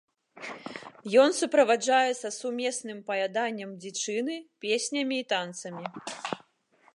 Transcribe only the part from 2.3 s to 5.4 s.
сумесным паяданнем дзічыны, песнямі і